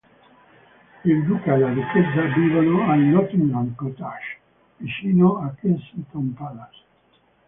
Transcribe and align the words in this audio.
Il 1.09 1.25
duca 1.27 1.53
e 1.53 1.59
la 1.59 1.69
duchessa 1.71 2.23
vivono 2.35 2.89
al 2.89 3.01
Nottingham 3.01 3.75
Cottage, 3.75 4.37
vicino 4.77 5.37
a 5.37 5.53
Kensington 5.59 6.33
Palace. 6.33 6.81